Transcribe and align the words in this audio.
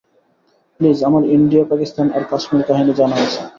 Please, 0.75 0.97
আমার 1.03 1.23
India 1.35 1.63
Pakistan 1.71 2.07
আর 2.15 2.23
কাশ্মীর 2.31 2.63
কাহিনী 2.67 2.93
জানা 2.99 3.15
আছে। 3.25 3.41